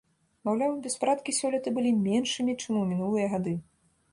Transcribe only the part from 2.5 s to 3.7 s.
чым у мінулыя гады.